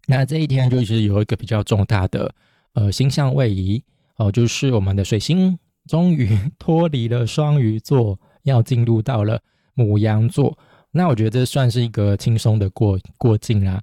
[0.06, 2.34] 那这一天就是有一个比较重大的
[2.74, 3.82] 呃星象位移
[4.16, 9.40] 哦，就是我们的水星终于 脱离了双鱼座，要进入到了
[9.74, 10.56] 母羊座。
[10.90, 13.82] 那我觉得这算是一个轻松的过过境啦。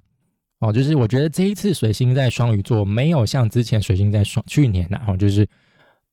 [0.60, 5.46] 哦，就是我觉得这一次水星在双鱼座没有像之前水星在双去年呐，哦，就是。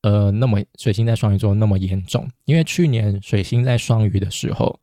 [0.02, 4.78] 呃，那么水星在双鱼座那么严重，因为去年水星在双鱼的时候，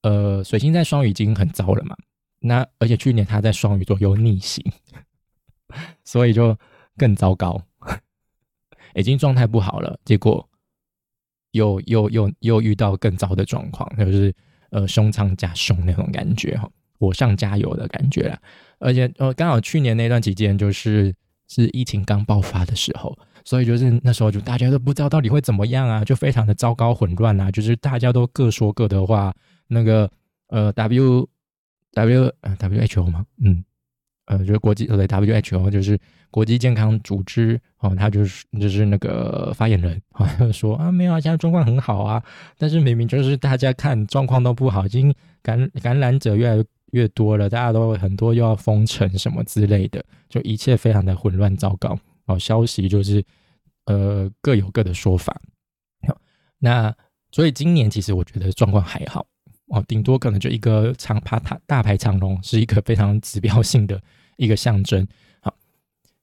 [0.00, 1.94] 呃，水星在双鱼已经很糟了嘛。
[2.38, 4.64] 那而且去年他在双鱼座又逆行，
[6.04, 6.56] 所以就
[6.96, 7.62] 更糟糕，
[8.94, 9.98] 已经状态不好了。
[10.04, 10.48] 结果
[11.52, 14.34] 又又又又遇到更糟的状况，就是
[14.70, 18.38] 呃凶上加凶那种感觉哈，火上加油的感觉了。
[18.78, 21.14] 而且呃，刚好去年那段期间就是
[21.48, 23.16] 是疫情刚爆发的时候。
[23.42, 29.34] 所以就是那时候，就大家都不知道到底会怎么样啊，就非常的糟糕混乱啊，就是大家都各说各的话。
[29.66, 30.08] 那个
[30.48, 31.26] 呃，W
[31.94, 33.24] W 呃 W H O 吗？
[33.42, 33.64] 嗯，
[34.30, 35.98] 呃，就是国际对 W H O 就是
[36.30, 42.22] 国际健康组织哦，他就是就是那个发言人好像 说啊，没有啊，现在状况很好啊，
[42.56, 45.12] 但是明明就是大家看状况都不好，已经
[45.42, 51.98] 感感染者越来越多了，大家都很多又要封城什么之类的，就一切非常的混乱糟糕。
[52.24, 53.20] 好消息就是，
[53.86, 55.36] 呃，各有各的说法。
[56.60, 56.94] 那
[57.32, 59.26] 所以今年其实我觉得状况还好
[59.68, 64.00] 哦，顶多可能就一个长爬大大排长龙，是一个非常指标性的
[64.40, 65.06] 一个象征。
[65.42, 65.54] 好，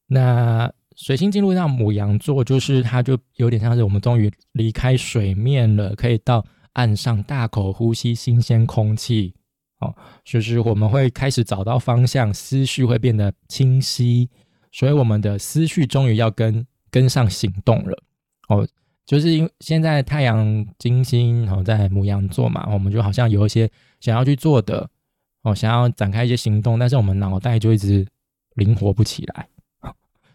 [0.07, 9.33] 那水星进入到母羊座，就是它就有点像是我们终于离开水面了，可以到岸上大口呼吸新鲜空气。
[9.79, 14.27] 哦，就是我们会开始找到方向，思绪会变得清晰。
[14.71, 18.03] 所以我们的思绪终于要跟跟上行动了
[18.49, 18.67] 哦，
[19.05, 24.89] 就是因为现在太阳金星哦在母羊座嘛，我们就好像有一些想要去做的
[25.47, 28.05] 哦，想要展开一些行动，但是我们脑袋就一直
[28.55, 29.47] 灵活不起来，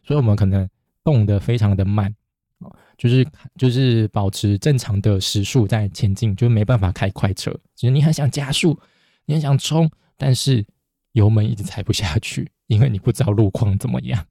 [0.03, 0.67] 所以我们可能
[1.05, 2.15] 动得非常的慢
[2.61, 3.27] 哦，就是
[3.59, 8.81] 就是保持正常的时速在前进，就没办法开快车，其实你很想加速，
[9.27, 10.65] 你很想冲，但是
[11.13, 14.25] 油门一直踩不下去，因为你不知道路况怎么样。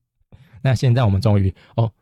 [0.64, 1.94] 那现在我们终于哦，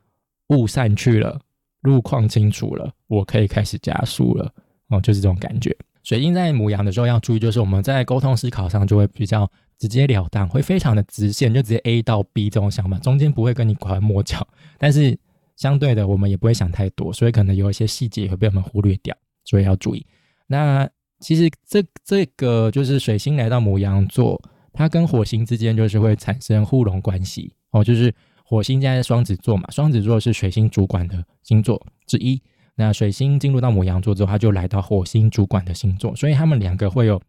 [0.48, 1.42] 雾散去了，
[1.82, 4.54] 路况清楚了，我可以开始加速了
[4.88, 5.76] 哦，就是这种感觉。
[6.10, 14.48] 水星在母羊的时候要注意，就是我们在沟通思考上就会比较直截了当，会非常的直线，就直接 A 到 B 这种想法，中间不会跟你拐弯抹角。
[14.80, 15.16] 但是
[15.56, 19.16] 相对的，我们也不会想太多，所以可能有一些细节会被我们忽略掉，
[19.46, 20.04] 所以要注意。
[20.48, 24.42] 那其实这这个就是水星来到母羊座，
[24.74, 28.12] 它跟火星之间就是会产生互融关系哦，就是。
[28.44, 32.42] 火星现在是双子座嘛，双子座是水星主管的星座之一。
[32.80, 37.22] 那水星进入到母羊座之后，它就来到火星主管的星座，所以他们两个会有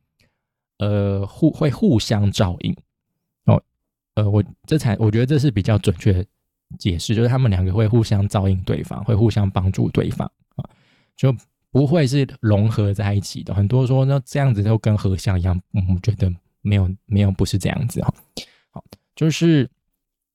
[0.78, 2.72] 呃互会互相照应
[3.46, 3.60] 哦。
[4.14, 6.24] 呃，我这才我觉得这是比较准确的
[6.78, 10.70] 解释，就是他们两个会互相照应对方，会互相帮助对方啊，
[11.16, 11.34] 就
[11.72, 13.52] 不会是融合在一起的。
[13.52, 16.32] 很多说那这样子就跟合相一样，我觉得
[16.62, 18.14] 没有没有不是这样子哈。
[18.70, 18.84] 好，
[19.16, 19.68] 就是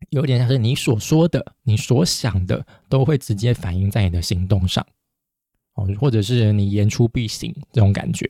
[0.09, 4.85] 有点像是你所说的、你所想的，都会直接反映在你的行动上。
[5.75, 8.27] 哦，或者是你言出必行这种感觉，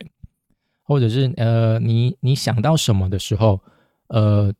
[0.84, 3.62] 或者是呃，你你想到什么的时候，
[4.08, 4.54] 呃，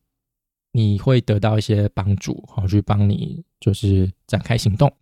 [0.72, 4.92] 你会得到一些帮助，好去帮你就是展开行动。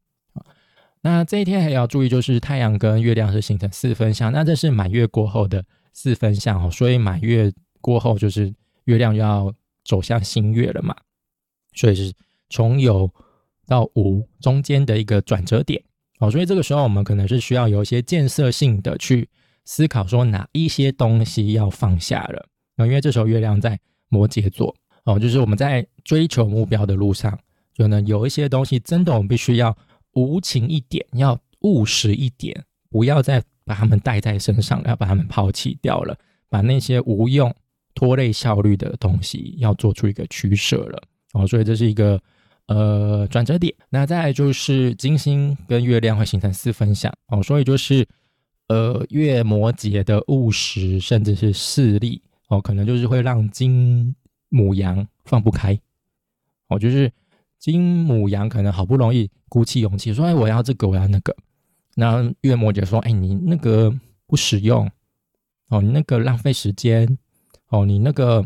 [1.03, 5.62] 那这一天还要注意，就是太阳跟月亮是形成四分相，那这是满月过后的
[5.93, 8.55] 四分相哦，所以满月过后就是
[8.85, 9.53] 月亮要
[9.85, 10.97] 走向新月了嘛，
[11.74, 12.14] 所以是
[12.49, 13.12] 从有
[13.66, 15.85] 到无中间的一个转折点。
[16.25, 19.29] 哦，所以这个时候我们可能是需要有一些建设性的去
[19.66, 22.49] 思考，说哪一些东西要放下了。
[22.77, 27.39] 啊，因为这时候月亮在摩羯座，哦，就是我们在追求目标的路上，
[27.75, 29.77] 就呢有一些东西真的我们必须要
[30.14, 36.16] 无情一点，要务实一点，不要再把它们带在身上，要把它们抛弃掉了，
[36.49, 37.55] 把那些无用、
[37.95, 41.03] 拖累效率的东西要做出一个取舍了。
[41.35, 42.18] 哦，所以这是一个。
[42.67, 48.09] 呃，转折点，那再来就是金星跟月亮会形成四分相哦，所以就是
[48.69, 54.17] 呃，月摩羯的务实甚至是势力哦，可能就是会让金
[54.49, 55.79] 母羊放不开
[56.69, 57.12] 哦，就是
[57.59, 61.37] 金母羊可能好不容易鼓起勇气说，哎，我要这个，我要那个，
[61.97, 63.95] 那月摩羯说，哎，你那个
[64.27, 64.91] 不实用
[65.69, 67.19] 哦，你那个浪费时间
[67.69, 68.43] 哦，你那个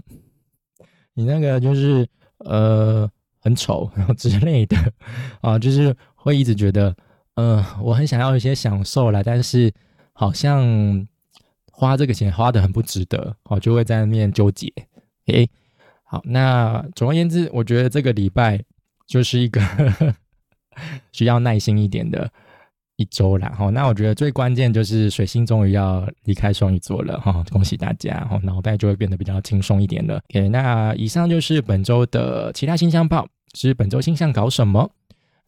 [1.14, 2.08] 你那个就是
[2.38, 3.08] 呃。
[3.48, 4.76] 很丑， 然后之类的
[5.40, 6.94] 啊，就是会一直觉得，
[7.36, 9.72] 嗯，我很想要一些享受啦，但是
[10.12, 11.06] 好像
[11.72, 14.70] 花这个钱花的很不值得，哦，就会在那面纠结。
[15.28, 15.48] 诶，
[16.04, 18.62] 好，那总而言之，我觉得这个礼拜
[19.06, 19.60] 就是一个
[21.12, 22.30] 需要耐心一点的
[22.96, 23.48] 一周啦。
[23.50, 30.20] 哈，那我觉得最关键就是水星终于要离开双鱼座了，哈，恭喜大家，哈，脑袋就会变得比较轻松一点了。
[30.30, 33.28] OK，那以上就是本周的其他星象报。
[33.54, 34.90] 是本周星象搞什么？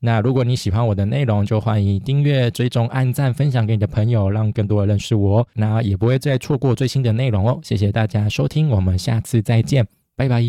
[0.02, 5.46] 那如果你喜欢我的内容，就欢迎订阅、追踪、按赞、分享给你的朋友，让更多人认识我。
[5.52, 7.60] 那也不会再错过最新的内容哦。
[7.62, 9.86] 谢谢大家收听，我们下次再见，
[10.16, 10.42] 拜拜。